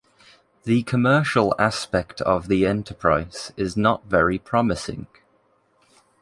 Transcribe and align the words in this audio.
The 0.63 0.81
commercial 0.81 1.53
aspect 1.59 2.21
of 2.21 2.47
the 2.47 2.65
enterprise 2.65 3.51
is 3.55 3.77
not 3.77 4.03
very 4.05 4.39
promising. 4.39 5.05